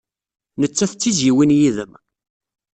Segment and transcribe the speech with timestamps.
[0.61, 1.93] Nettat d tizzyiwin yid-m.